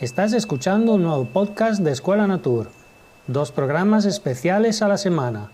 [0.00, 2.70] Estás escuchando un nuevo podcast de Escuela Natur,
[3.26, 5.52] dos programas especiales a la semana.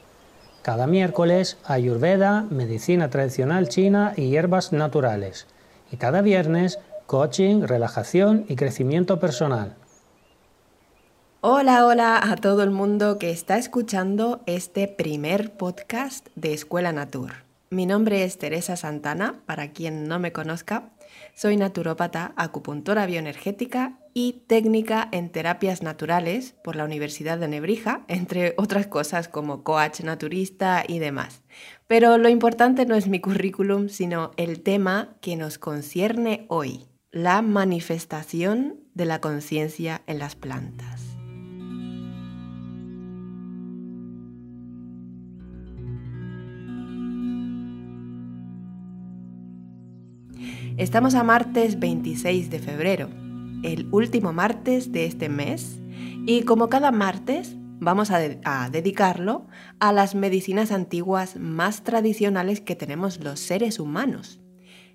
[0.63, 5.49] Cada miércoles, Ayurveda, medicina tradicional china y hierbas naturales.
[5.91, 9.75] Y cada viernes, coaching, relajación y crecimiento personal.
[11.41, 17.33] Hola, hola a todo el mundo que está escuchando este primer podcast de Escuela Natur.
[17.71, 20.91] Mi nombre es Teresa Santana, para quien no me conozca.
[21.35, 28.55] Soy naturópata, acupuntora bioenergética y técnica en terapias naturales por la Universidad de Nebrija, entre
[28.57, 31.43] otras cosas como coach naturista y demás.
[31.87, 37.43] Pero lo importante no es mi currículum, sino el tema que nos concierne hoy, la
[37.43, 41.03] manifestación de la conciencia en las plantas.
[50.79, 53.26] Estamos a martes 26 de febrero
[53.67, 55.81] el último martes de este mes
[56.25, 58.21] y como cada martes vamos a,
[58.71, 59.47] dedicarlo
[59.81, 64.41] a las medicinas antiguas más tradicionales que tenemos los seres humanos.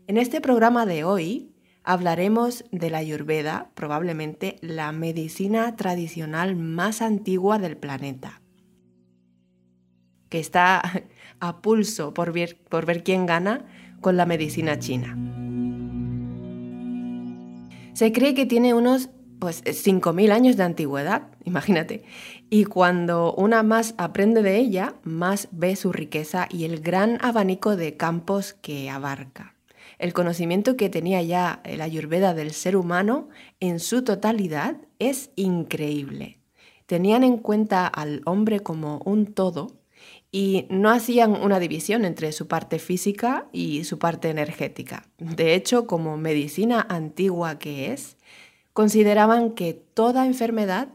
[0.08, 1.52] En este programa de hoy
[1.84, 8.42] hablaremos de la Ayurveda, probablemente la medicina tradicional más antigua del planeta,
[10.30, 10.82] que está
[11.40, 13.66] a pulso por ver, por ver quién gana
[14.00, 15.18] con la medicina china.
[17.94, 22.04] Se cree que tiene unos pues 5.000 años de antigüedad, imagínate.
[22.50, 27.76] Y cuando una más aprende de ella, más ve su riqueza y el gran abanico
[27.76, 29.56] de campos que abarca.
[29.98, 36.40] El conocimiento que tenía ya la ayurveda del ser humano en su totalidad es increíble.
[36.86, 39.81] Tenían en cuenta al hombre como un todo
[40.32, 45.04] y no hacían una división entre su parte física y su parte energética.
[45.18, 48.18] De hecho, como medicina antigua que es,
[48.72, 50.88] consideraban que toda enfermedad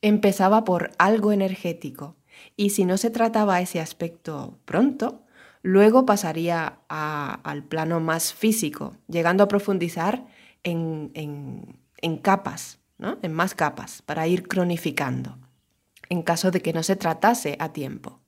[0.00, 2.16] empezaba por algo energético
[2.56, 5.22] y si no se trataba ese aspecto pronto,
[5.62, 10.26] luego pasaría al plano más físico, llegando a profundizar
[10.64, 13.18] en, en capas, ¿no?
[13.22, 15.38] en más capas, para ir cronificando,
[16.08, 18.21] en caso de que no se tratase a tiempo.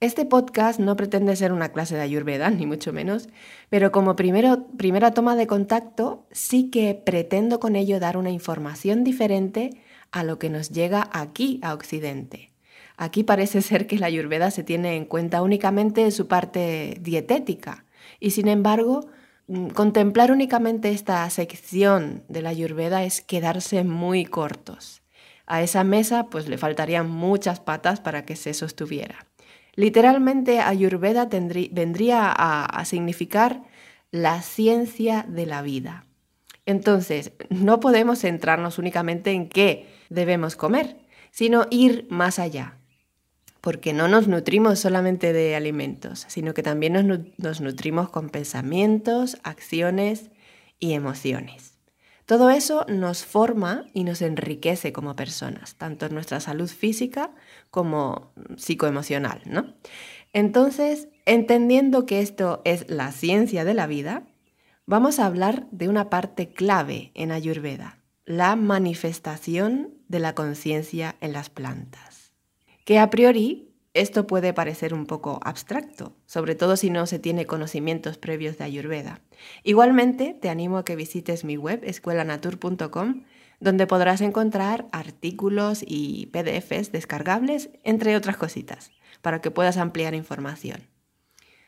[0.00, 3.28] Este podcast no pretende ser una clase de ayurveda, ni mucho menos,
[3.68, 9.70] pero como primera toma de contacto sí que pretendo con ello dar una información diferente
[10.12, 12.52] a lo que nos llega aquí a Occidente.
[12.96, 17.84] Aquí parece ser que la ayurveda se tiene en cuenta únicamente en su parte dietética
[18.20, 19.08] y sin embargo
[19.48, 25.02] mm, contemplar únicamente esta sección de la ayurveda es quedarse muy cortos.
[25.44, 29.27] A esa mesa pues le faltarían muchas patas para que se sostuviera.
[29.78, 33.62] Literalmente Ayurveda vendría a, significar
[34.10, 36.04] la ciencia de la vida.
[36.66, 40.96] Entonces, no podemos centrarnos únicamente en qué debemos comer,
[41.30, 42.78] sino ir más allá,
[43.60, 46.94] porque no nos nutrimos solamente de alimentos, sino que también
[47.38, 50.32] nos, nutrimos con pensamientos, acciones
[50.80, 51.77] y emociones.
[52.28, 57.30] Todo eso nos forma y nos enriquece como personas, tanto en nuestra salud física
[57.70, 59.72] como psicoemocional, ¿no?
[60.34, 64.26] Entonces, entendiendo que esto es la ciencia de la vida,
[64.84, 71.32] vamos a hablar de una parte clave en Ayurveda, la manifestación de la conciencia en
[71.32, 72.34] las plantas,
[72.84, 73.67] que a priori
[74.00, 78.64] esto puede parecer un poco abstracto, sobre todo si no se tiene conocimientos previos de
[78.64, 79.20] Ayurveda.
[79.64, 83.24] Igualmente, te animo a que visites mi web escuelanatur.com,
[83.60, 90.88] donde podrás encontrar artículos y PDFs descargables, entre otras cositas, para que puedas ampliar información.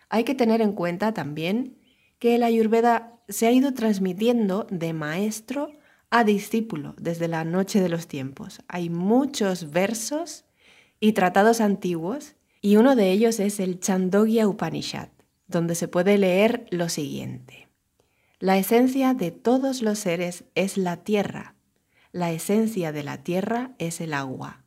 [0.08, 1.78] Hay que tener en cuenta también
[2.18, 5.72] que la Ayurveda se ha ido transmitiendo de maestro
[6.10, 8.60] a discípulo desde la noche de los tiempos.
[8.68, 10.44] Hay muchos versos
[11.00, 15.08] y tratados antiguos, y uno de ellos es el Chandogya Upanishad,
[15.46, 17.68] donde se puede leer lo siguiente.
[18.38, 21.54] La esencia de todos los seres es la tierra.
[22.12, 24.62] La esencia de la tierra es el agua.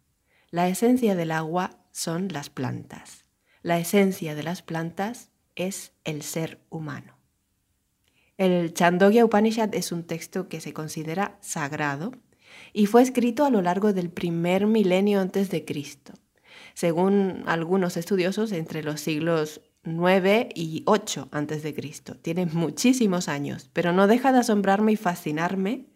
[0.50, 3.26] La esencia del agua son las plantas.
[3.62, 7.18] La esencia de las plantas es el ser humano.
[8.38, 12.12] El Chandogya Upanishad es un texto que se considera sagrado
[12.74, 16.14] y fue escrito a lo largo del primer milenio antes de Cristo
[16.74, 22.16] según algunos estudiosos, entre los siglos 9 y 8 antes de Cristo.
[22.16, 25.88] Tiene muchísimos años, pero no deja de asombrarme y fascinarme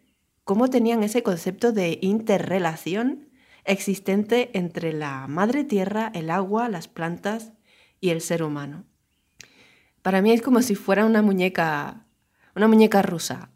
[0.43, 3.29] cómo tenían ese concepto de interrelación
[3.63, 7.51] existente entre la madre tierra, el agua, las plantas
[7.99, 8.85] y el ser humano.
[10.01, 12.05] Para mí es como si fuera una muñeca,
[12.55, 13.51] una muñeca rusa.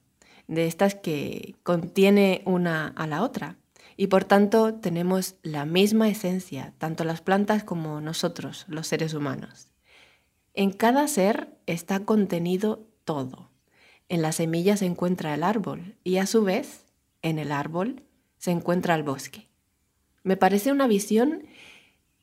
[0.47, 3.60] de estas que contiene una a la otra.
[4.01, 9.67] Y por tanto tenemos la misma esencia, tanto las plantas como nosotros, los seres humanos.
[10.55, 13.51] En cada ser está contenido todo.
[14.09, 16.87] En la semilla se encuentra el árbol y a su vez,
[17.21, 18.01] en el árbol
[18.39, 19.49] se encuentra el bosque.
[20.23, 21.43] Me parece una visión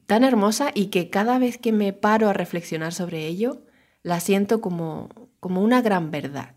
[0.06, 3.62] tan hermosa y que cada vez que me paro a reflexionar sobre ello,
[4.02, 6.56] la siento como, como una gran verdad.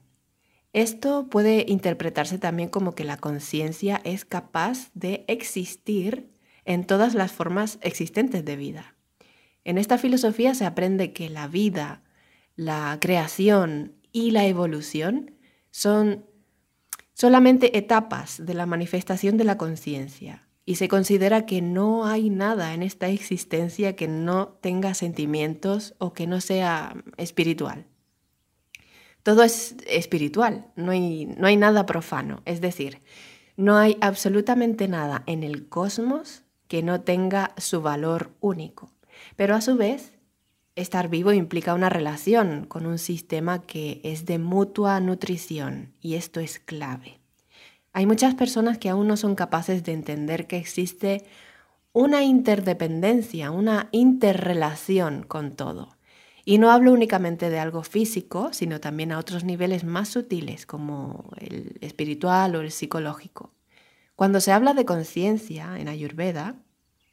[0.73, 6.31] Esto puede interpretarse también como que la conciencia es capaz de existir
[6.63, 8.95] en todas las formas existentes de vida.
[9.63, 12.03] En esta filosofía se aprende que la vida,
[12.56, 15.35] la creación y la evolución
[15.71, 16.25] son
[17.13, 22.74] solamente etapas de la manifestación de la conciencia y se considera que no hay nada
[22.74, 27.88] en esta existencia que no tenga sentimientos o que no sea espiritual.
[29.23, 33.01] Todo es espiritual, no hay, no hay nada profano, es decir,
[33.56, 38.91] no hay absolutamente nada en el cosmos que no tenga su valor único.
[39.35, 40.13] Pero a su vez,
[40.75, 46.39] estar vivo implica una relación con un sistema que es de mutua nutrición y esto
[46.39, 47.19] es clave.
[47.94, 51.25] Hay muchas personas que aún no son capaces de entender que existe
[51.94, 55.97] una interdependencia, una interrelación con todo.
[56.43, 61.29] Y no hablo únicamente de algo físico, sino también a otros niveles más sutiles, como
[61.38, 63.53] el espiritual o el psicológico.
[64.15, 66.55] Cuando se habla de conciencia en Ayurveda,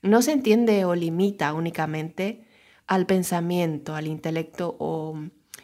[0.02, 2.44] no se entiende o limita únicamente
[2.86, 5.18] al pensamiento, al intelecto o,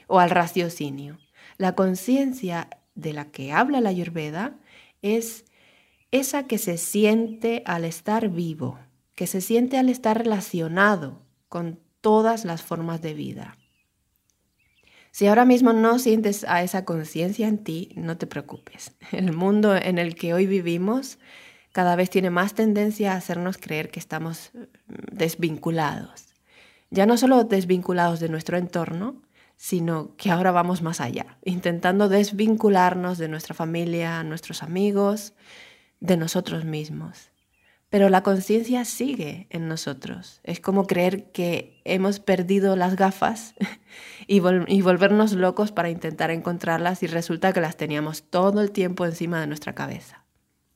[0.06, 1.18] o al raciocinio.
[1.56, 4.58] La conciencia de la que habla la Ayurveda
[5.02, 5.44] es
[6.10, 8.78] esa que se siente al estar vivo,
[9.14, 13.56] que se siente al estar relacionado con todas las formas de vida.
[15.10, 18.92] Si ahora mismo no sientes a esa conciencia en ti, no te preocupes.
[19.10, 21.18] El mundo en el que hoy vivimos
[21.72, 26.34] cada vez tiene más tendencia a hacernos creer que estamos mm, desvinculados.
[26.90, 29.22] Ya no solo desvinculados de nuestro entorno,
[29.56, 35.32] sino que ahora vamos más allá, intentando desvincularnos de nuestra familia, nuestros amigos,
[36.00, 37.30] de nosotros mismos.
[37.94, 40.40] Pero la conciencia sigue en nosotros.
[40.42, 43.54] Es como creer que hemos perdido las gafas
[44.26, 49.40] y, volvernos locos para intentar encontrarlas y resulta que las teníamos todo el tiempo encima
[49.40, 50.24] de nuestra cabeza.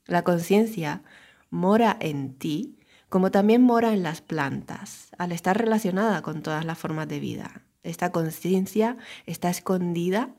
[0.05, 1.03] La conciencia
[1.49, 2.79] mora en ti
[3.09, 7.63] como también mora en las plantas, al estar relacionada con todas las formas de vida.
[7.83, 8.95] Esta conciencia
[9.25, 10.35] está escondida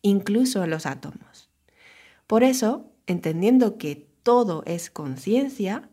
[0.00, 1.50] incluso en los átomos.
[2.26, 5.90] Por eso, entendiendo que todo es conciencia,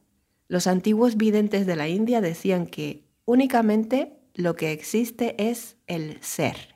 [0.50, 6.76] los antiguos videntes de la India decían que únicamente lo que existe es el ser,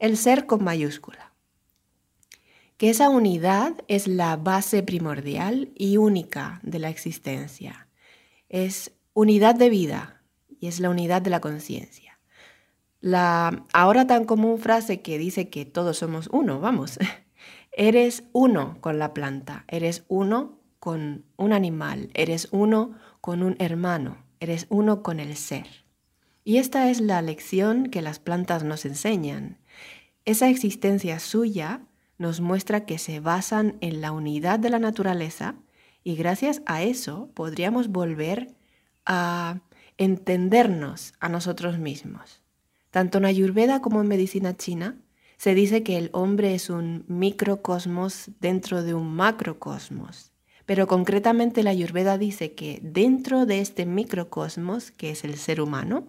[0.00, 1.26] el ser con mayúscula
[2.76, 7.88] que esa unidad es la base primordial y única de la existencia.
[8.48, 10.22] Es unidad de vida
[10.60, 12.18] y es la unidad de la conciencia.
[13.00, 16.98] La ahora tan común frase que dice que todos somos uno, vamos,
[17.72, 20.55] eres uno con la planta, eres uno
[20.86, 25.66] con un animal, eres uno con un hermano, eres uno con el ser.
[26.44, 29.58] Y esta es la lección que las plantas nos enseñan.
[30.24, 31.80] Esa existencia suya
[32.18, 35.56] nos muestra que se basan en la unidad de la naturaleza
[36.04, 38.54] y gracias a eso podríamos volver
[39.06, 39.62] a
[39.98, 42.42] entendernos a nosotros mismos.
[42.92, 44.94] Tanto en Ayurveda como en medicina china
[45.36, 50.30] se dice que el hombre es un microcosmos dentro de un macrocosmos.
[50.66, 56.08] Pero concretamente la Ayurveda dice que dentro de este microcosmos, que es el ser humano,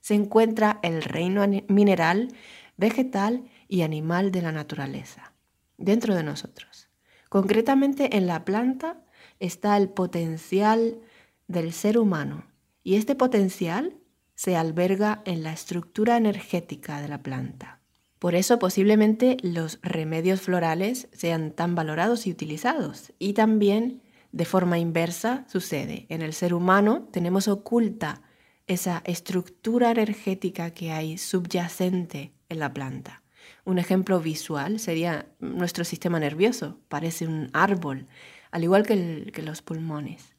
[0.00, 2.28] se encuentra el reino mineral,
[2.76, 5.32] vegetal y animal de la naturaleza
[5.78, 6.88] dentro de nosotros.
[7.28, 9.04] Concretamente en la planta
[9.40, 11.00] está el potencial
[11.48, 12.46] del ser humano
[12.82, 13.96] y este potencial
[14.34, 17.80] se alberga en la estructura energética de la planta.
[18.18, 23.12] Por eso posiblemente los remedios florales sean tan valorados y utilizados.
[23.18, 26.06] Y también de forma inversa sucede.
[26.08, 28.22] En el ser humano tenemos oculta
[28.66, 33.22] esa estructura energética que hay subyacente en la planta.
[33.64, 38.08] Un ejemplo visual sería nuestro sistema nervioso, parece un árbol,
[38.50, 40.34] al igual que, los pulmones.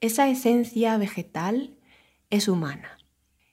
[0.00, 1.74] Esa esencia vegetal
[2.28, 2.99] es humana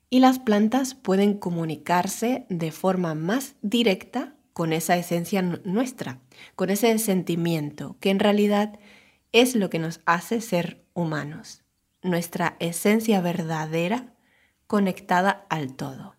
[0.10, 6.20] y las plantas pueden comunicarse de forma más directa con esa esencia nuestra,
[6.56, 8.80] con ese sentimiento que en realidad
[9.32, 11.64] es lo que nos hace ser humanos,
[12.02, 14.14] nuestra esencia verdadera
[14.66, 16.16] conectada al todo.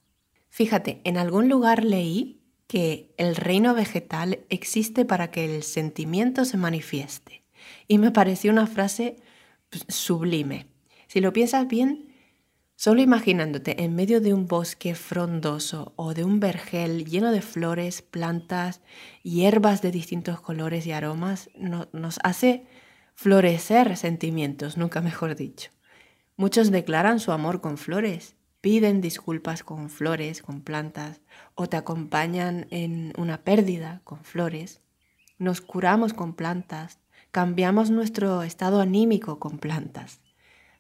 [0.51, 6.59] Fíjate, en algún lugar leí que el reino vegetal existe para que el sentimiento se
[6.59, 7.45] manifieste.
[7.89, 9.17] Y me pareció una frase
[9.71, 10.67] pues, sublime.
[11.07, 12.08] Si lo piensas bien,
[12.79, 18.03] solo imaginándote en medio de un bosque frondoso o de un vergel lleno de flores,
[18.03, 18.83] plantas,
[19.25, 22.67] hierbas de distintos colores y aromas, nos hace
[23.17, 25.71] florecer sentimientos, nunca mejor dicho.
[26.37, 31.21] Muchos declaran su amor con flores, piden disculpas con flores, con plantas,
[31.57, 34.83] o te acompañan en una pérdida con flores.
[35.37, 37.01] Nos curamos con plantas,
[37.33, 40.21] cambiamos nuestro estado anímico con plantas.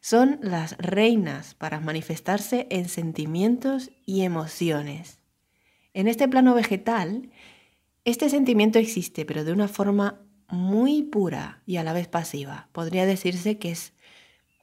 [0.00, 5.18] Son las reinas para manifestarse en sentimientos y emociones.
[5.92, 7.30] En este plano vegetal,
[8.04, 12.68] este sentimiento existe, pero de una forma muy pura y a la vez pasiva.
[12.72, 13.92] Podría decirse que es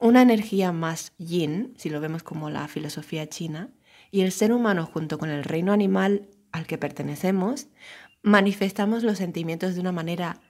[0.00, 3.70] una energía más yin, si lo vemos como la filosofía china,
[4.10, 7.68] y el ser humano junto con el reino animal al que pertenecemos,
[8.22, 10.40] manifestamos los sentimientos de una manera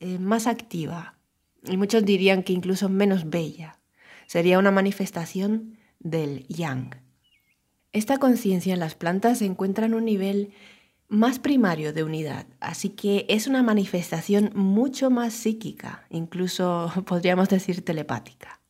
[0.00, 1.18] eh, más activa,
[1.64, 3.78] y muchos dirían que incluso menos bella.
[4.26, 6.90] Sería una manifestación del yang.
[7.92, 10.52] Esta conciencia en las plantas se encuentra en un nivel
[11.08, 17.84] más primario de unidad, así que es una manifestación mucho más psíquica, incluso podríamos decir
[17.84, 18.60] telepática.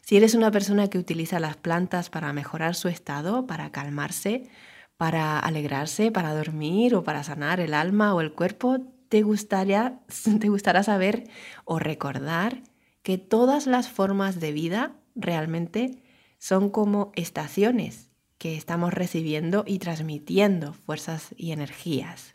[0.00, 4.48] Si eres una persona que utiliza las plantas para mejorar su estado, para calmarse,
[4.96, 10.00] para alegrarse, para dormir o para sanar el alma o el cuerpo, te, gustaría,
[10.40, 11.24] te gustará saber
[11.64, 12.62] o recordar
[13.02, 16.02] que todas las formas de vida realmente
[16.38, 22.34] son como estaciones que estamos recibiendo y transmitiendo fuerzas y energías.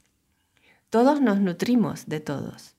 [0.89, 2.75] Todos nos nutrimos de todos.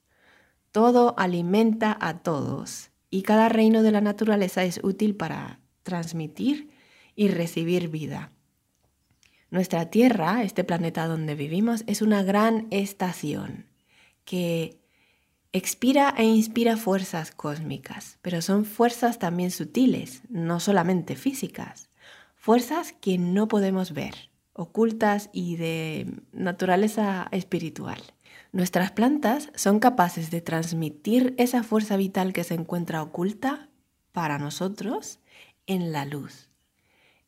[0.70, 6.70] Todo alimenta a todos y cada reino de la naturaleza es útil para transmitir
[7.14, 8.30] y recibir vida.
[9.50, 13.66] Nuestra Tierra, este planeta donde vivimos, es una gran estación
[14.24, 14.78] que
[15.56, 21.88] expira e inspira fuerzas cósmicas, pero son fuerzas también sutiles, no solamente físicas,
[22.34, 28.02] fuerzas que no podemos ver, ocultas y de naturaleza espiritual.
[28.52, 33.70] Nuestras plantas son capaces de transmitir esa fuerza vital que se encuentra oculta
[34.12, 35.20] para nosotros
[35.66, 36.50] en la luz.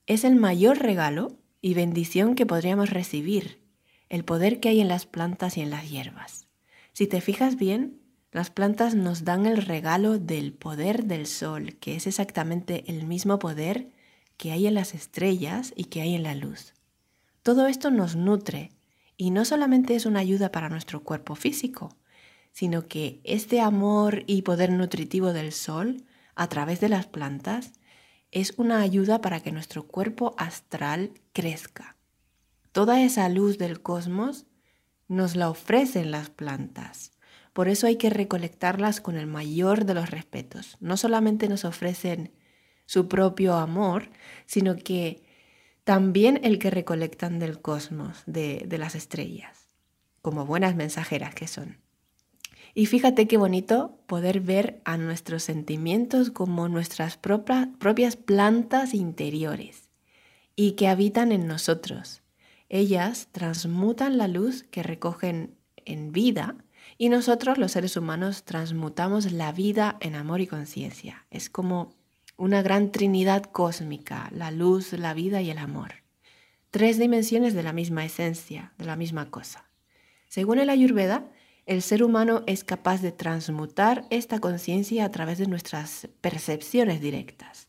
[0.06, 3.62] Es el mayor regalo y bendición que podríamos recibir,
[4.10, 6.46] el poder que hay en las plantas y en las hierbas.
[6.92, 7.97] Si te fijas bien,
[8.30, 13.38] las plantas nos dan el regalo del poder del sol, que es exactamente el mismo
[13.38, 13.90] poder
[14.36, 16.74] que hay en las estrellas y que hay en la luz.
[17.42, 18.70] Todo esto nos nutre
[19.16, 21.96] y no solamente es una ayuda para nuestro cuerpo físico,
[22.52, 26.04] sino que este amor y poder nutritivo del sol
[26.34, 27.72] a través de las plantas
[28.30, 31.96] es una ayuda para que nuestro cuerpo astral crezca.
[32.72, 34.46] Toda esa luz del cosmos
[35.08, 37.12] nos la ofrecen las plantas.
[37.52, 40.76] Por eso hay que recolectarlas con el mayor de los respetos.
[40.80, 42.32] No solamente nos ofrecen
[42.86, 44.10] su propio amor,
[44.46, 45.22] sino que
[45.84, 49.68] también el que recolectan del cosmos, de, las estrellas,
[50.22, 51.78] como buenas mensajeras que son.
[52.74, 59.88] Y fíjate qué bonito poder ver a nuestros sentimientos como nuestras propias plantas interiores
[60.56, 62.22] y que habitan en nosotros.
[62.68, 66.56] Ellas transmutan la luz que recogen en vida
[66.98, 71.24] y nosotros los seres humanos transmutamos la vida en amor y conciencia.
[71.30, 71.94] Es como
[72.36, 75.94] una gran trinidad cósmica, la luz, la vida y el amor.
[76.72, 79.70] Tres dimensiones de la misma esencia, de la misma cosa.
[80.28, 81.30] Según el Ayurveda,
[81.66, 87.68] el ser humano es capaz de transmutar esta conciencia a través de nuestras percepciones directas.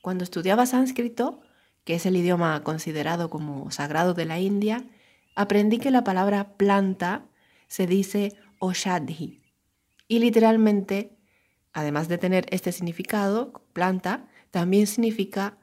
[0.00, 1.40] Cuando estudiaba sánscrito,
[1.84, 4.84] que es el idioma considerado como sagrado de la India,
[5.34, 7.26] aprendí que la palabra planta
[7.66, 9.42] se dice oshadhi
[10.06, 11.20] y literalmente
[11.72, 15.58] además de tener este significado, planta, también significa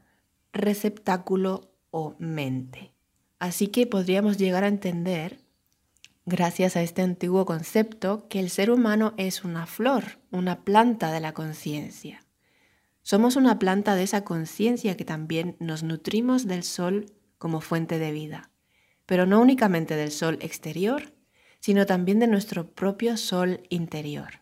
[0.54, 2.94] receptáculo o mente.
[3.39, 5.39] Así que podríamos llegar a entender,
[6.25, 11.20] gracias a este antiguo concepto, que el ser humano es una flor, una planta de
[11.20, 12.25] la conciencia.
[13.04, 18.12] Somos una planta de esa conciencia que también nos nutrimos del sol como fuente de
[18.12, 18.51] vida,
[19.06, 21.13] pero no únicamente del sol exterior,
[21.60, 24.42] sino también de nuestro propio sol interior.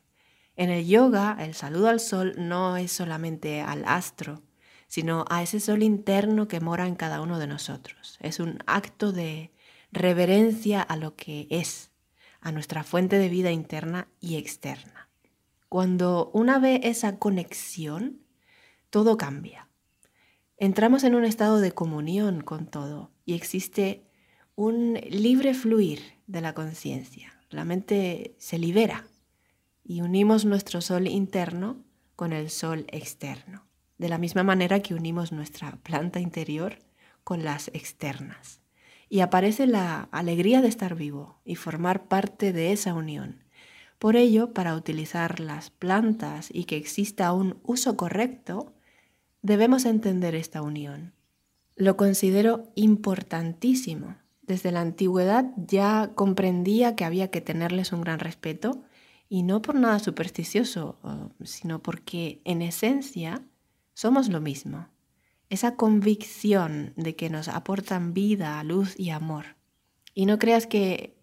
[0.55, 4.43] En el yoga, el saludo al sol no es solamente al astro,
[4.87, 8.17] sino a ese sol interno que mora en cada uno de nosotros.
[8.21, 9.51] Es un acto de
[9.91, 11.91] reverencia a lo que es,
[12.39, 15.09] a nuestra fuente de vida interna y externa.
[15.67, 18.21] Cuando una ve esa conexión,
[18.89, 19.67] todo cambia.
[20.57, 24.07] Entramos en un estado de comunión con todo y existe
[24.55, 27.33] un libre fluir de la conciencia.
[27.49, 29.05] La mente se libera
[29.83, 31.83] y unimos nuestro sol interno
[32.15, 33.65] con el sol externo,
[33.97, 36.79] de la misma manera que unimos nuestra planta interior
[37.25, 38.61] con las externas.
[39.09, 43.43] Y aparece la alegría de estar vivo y formar parte de esa unión.
[43.99, 48.73] Por ello, para utilizar las plantas y que exista un uso correcto,
[49.41, 51.13] debemos entender esta unión.
[51.75, 54.15] Lo considero importantísimo.
[54.47, 58.83] Desde la antigüedad ya comprendía que había que tenerles un gran respeto
[59.27, 60.99] y no por nada supersticioso,
[61.43, 63.41] sino porque en esencia
[63.93, 64.87] somos lo mismo
[65.49, 69.55] esa convicción de que nos aportan vida, luz y amor.
[70.13, 71.17] Y no creas que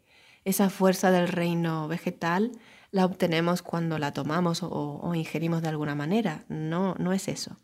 [0.44, 2.52] esa fuerza del reino vegetal
[2.90, 6.44] la obtenemos cuando la tomamos o, ingerimos de alguna manera.
[6.48, 7.56] No, no es eso.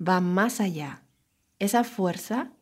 [0.00, 1.02] Va más allá.
[1.58, 2.52] Esa fuerza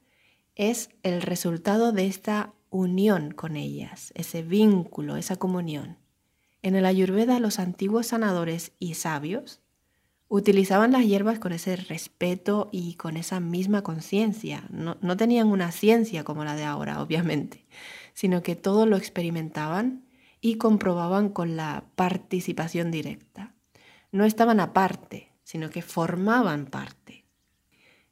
[0.54, 5.98] es el resultado de esta unión con ellas, ese vínculo, esa comunión.
[6.62, 9.60] En el Ayurveda los antiguos sanadores y sabios
[10.28, 14.64] utilizaban las hierbas con ese respeto y con esa misma conciencia.
[14.70, 17.66] No, tenían una ciencia como la de ahora, obviamente,
[18.14, 20.06] sino que todo lo experimentaban
[20.40, 23.54] y comprobaban con la participación directa.
[24.10, 27.26] No estaban aparte, sino que formaban parte.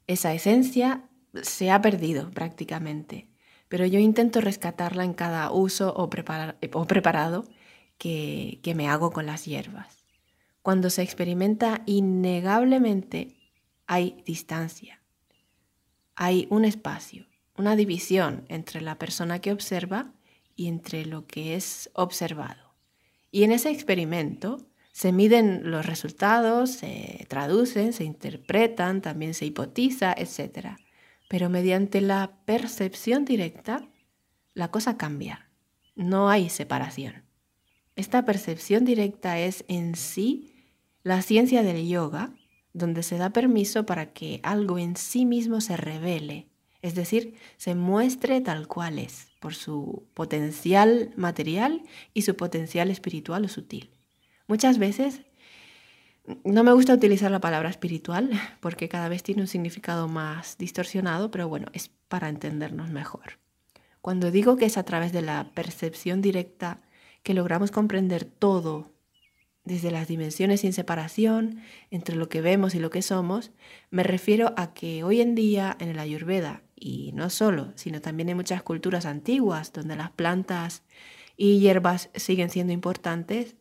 [0.05, 1.09] Esa esencia
[1.41, 3.29] se ha perdido prácticamente,
[3.67, 7.45] pero yo intento rescatarla en cada uso o, preparado
[7.97, 10.01] que me hago con las hierbas.
[10.61, 13.35] Cuando se experimenta innegablemente
[13.87, 15.01] hay distancia,
[16.15, 17.25] hay un espacio,
[17.57, 20.13] una división entre la persona que observa
[20.55, 22.75] y entre lo que es observado.
[23.31, 30.13] Y en ese experimento se miden los resultados, se traducen, se interpretan, también se hipotiza,
[30.13, 30.77] etc.
[31.31, 33.87] Pero mediante la percepción directa,
[34.53, 35.49] la cosa cambia.
[35.95, 37.23] No hay separación.
[37.95, 40.53] Esta percepción directa es en sí
[41.03, 42.33] la ciencia del yoga,
[42.73, 46.49] donde se da permiso para que algo en sí mismo se revele,
[46.81, 53.45] es decir, se muestre tal cual es, por su potencial material y su potencial espiritual
[53.45, 53.89] o sutil.
[54.47, 55.21] Muchas veces
[56.43, 58.29] no me gusta utilizar la palabra espiritual
[58.59, 63.39] porque cada vez tiene un significado más distorsionado, pero bueno, es para entendernos mejor.
[64.01, 66.81] Cuando digo que es a través de la percepción directa
[67.23, 68.91] que logramos comprender todo
[69.63, 73.51] desde las dimensiones sin separación entre lo que vemos y lo que somos,
[73.91, 78.29] me refiero a que hoy en día en el Ayurveda, y no solo, sino también
[78.29, 80.83] en muchas culturas antiguas donde las plantas
[81.37, 83.55] y hierbas siguen siendo importantes,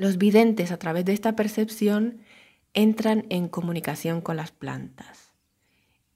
[0.00, 2.22] los videntes a través de esta percepción
[2.72, 5.34] entran en comunicación con las plantas.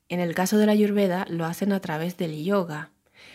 [0.09, 2.93] En el caso de la Ayurveda lo hacen a través del yoga,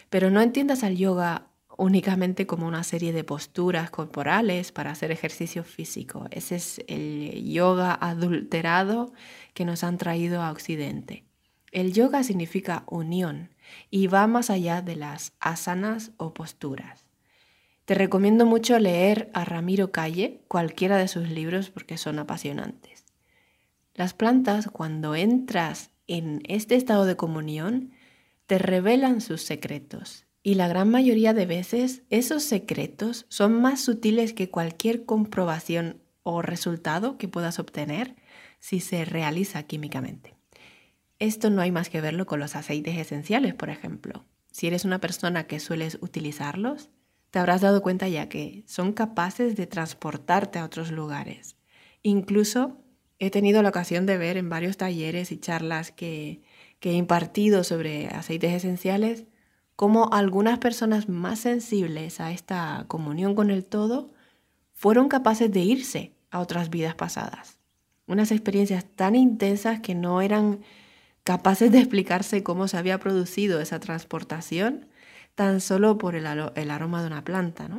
[0.09, 5.63] pero no entiendas al yoga únicamente como una serie de posturas corporales para hacer ejercicio
[5.63, 6.25] físico.
[6.31, 9.13] Ese es el yoga adulterado
[9.53, 11.25] que nos han traído a Occidente.
[11.71, 13.53] El yoga significa unión
[13.91, 17.08] y va más allá de las asanas o posturas.
[17.89, 23.03] Te recomiendo mucho leer a Ramiro Calle cualquiera de sus libros porque son apasionantes.
[23.95, 27.89] Las plantas, cuando entras en este estado de comunión,
[28.45, 34.33] te revelan sus secretos y la gran mayoría de veces esos secretos son más sutiles
[34.33, 38.15] que cualquier comprobación o resultado que puedas obtener
[38.59, 40.35] si se realiza químicamente.
[41.17, 44.25] Esto no hay más que verlo con los aceites esenciales, por ejemplo.
[44.51, 46.91] Si eres una persona que sueles utilizarlos,
[47.31, 51.55] te habrás dado cuenta ya que son capaces de transportarte a otros lugares.
[52.01, 52.77] Incluso
[53.19, 56.41] he tenido la ocasión de ver en varios talleres y charlas que,
[56.81, 59.25] he impartido sobre aceites esenciales
[59.75, 64.13] cómo algunas personas más sensibles a esta comunión con el todo
[64.73, 67.59] fueron capaces de irse a otras vidas pasadas.
[68.07, 70.61] Unas experiencias tan intensas que no eran
[71.23, 74.87] capaces de explicarse cómo se había producido esa transportación
[75.39, 77.69] tan solo por el, aroma de una planta.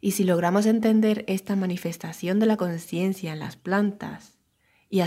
[0.00, 4.36] Y si logramos entender esta manifestación de la conciencia en las plantas
[4.90, 5.06] y nos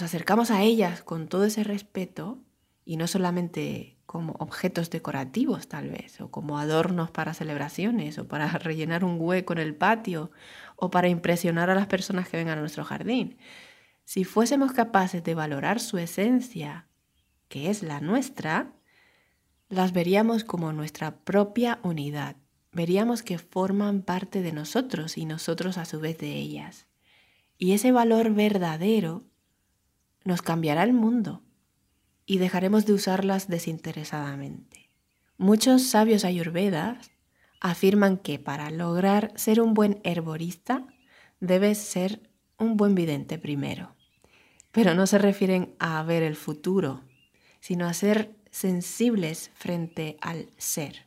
[0.00, 2.42] acercamos a ellas con todo ese respeto,
[2.86, 8.46] y no solamente como objetos decorativos tal vez, o como adornos para celebraciones, o para
[8.58, 10.30] rellenar un hueco en el patio,
[10.76, 13.36] o para impresionar a las personas que vengan a nuestro jardín.
[14.04, 16.88] Si fuésemos capaces de valorar su esencia,
[17.48, 18.72] que es la nuestra,
[19.68, 22.36] las veríamos como nuestra propia unidad.
[22.72, 26.86] Veríamos que forman parte de nosotros y nosotros a su vez de ellas.
[27.58, 29.24] Y ese valor verdadero
[30.24, 31.42] nos cambiará el mundo
[32.26, 34.90] y dejaremos de usarlas desinteresadamente.
[35.36, 37.10] Muchos sabios ayurvedas
[37.60, 40.86] afirman que para lograr ser un buen herborista
[41.40, 43.94] debes ser un buen vidente primero.
[44.70, 47.03] Pero no se refieren a ver el futuro,
[47.64, 51.06] sino a ser sensibles frente al ser,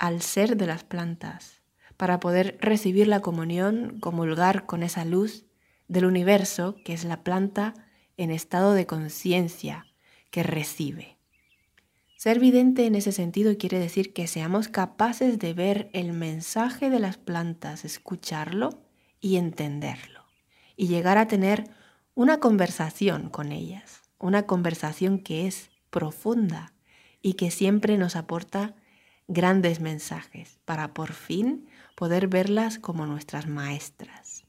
[0.00, 1.62] al ser de las plantas,
[1.96, 5.44] para poder recibir la comunión, comulgar con esa luz
[5.86, 7.74] del universo que es la planta
[8.16, 9.86] en estado de conciencia
[10.32, 11.16] que recibe.
[12.16, 16.98] Ser vidente en ese sentido quiere decir que seamos capaces de ver el mensaje de
[16.98, 18.82] las plantas, escucharlo
[19.20, 20.24] y entenderlo,
[20.76, 21.70] y llegar a tener
[22.16, 26.72] una conversación con ellas, una conversación que es profunda
[27.22, 28.74] y que siempre nos aporta
[29.28, 34.44] grandes mensajes para por fin poder verlas como nuestras maestras.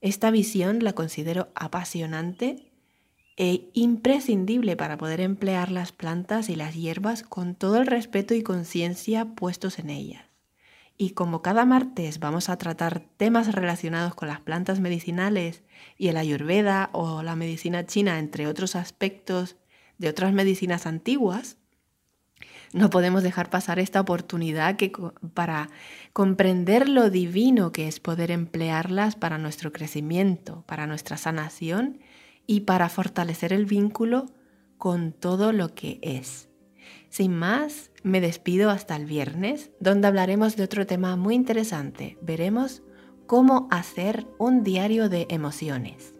[0.00, 2.72] Esta visión la considero apasionante
[3.36, 8.42] e imprescindible para poder emplear las plantas y las hierbas con todo el respeto y
[8.42, 10.24] conciencia puestos en ellas.
[10.98, 15.62] Y como cada martes vamos a tratar temas relacionados con las plantas medicinales
[15.96, 19.54] y el ayurveda o la medicina china, entre otros aspectos
[19.98, 21.56] de otras medicinas antiguas,
[22.74, 24.90] no podemos dejar pasar esta oportunidad que,
[25.32, 25.70] para
[26.12, 32.00] comprender lo divino que es poder emplearlas para nuestro crecimiento, para nuestra sanación
[32.48, 34.26] y para fortalecer el vínculo
[34.76, 36.48] con todo lo que es.
[37.10, 42.18] Sin más, me despido hasta el viernes, donde hablaremos de otro tema muy interesante.
[42.22, 42.82] Veremos
[43.26, 46.14] cómo hacer un diario de emociones.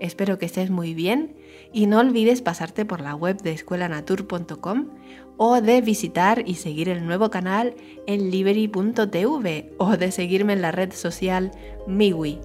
[0.00, 1.36] Espero que estés muy bien
[1.72, 4.88] y no olvides pasarte por la web de escuelanatur.com
[5.36, 7.74] o de visitar y seguir el nuevo canal
[8.06, 11.50] en liberi.tv o de seguirme en la red social
[11.86, 12.40] Miwi,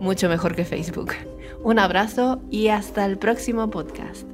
[0.00, 1.12] mucho mejor que Facebook.
[1.62, 4.33] Un abrazo y hasta el próximo podcast.